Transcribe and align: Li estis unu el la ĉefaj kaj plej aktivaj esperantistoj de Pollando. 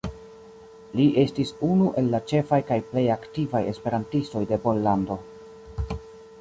Li 0.99 1.03
estis 1.23 1.51
unu 1.67 1.91
el 2.01 2.09
la 2.15 2.23
ĉefaj 2.33 2.59
kaj 2.71 2.79
plej 2.93 3.05
aktivaj 3.19 3.63
esperantistoj 3.75 4.45
de 4.53 4.63
Pollando. 4.67 5.23